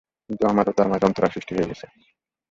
কিন্তু 0.27 0.43
আমার 0.47 0.65
ও 0.69 0.77
তার 0.77 0.87
মাঝে 0.91 1.07
অন্তরায় 1.07 1.33
সৃষ্টি 1.35 1.51
হয়ে 1.53 1.69
গেছে। 1.71 1.85